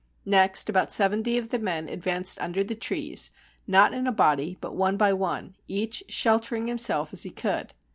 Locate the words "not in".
3.67-4.07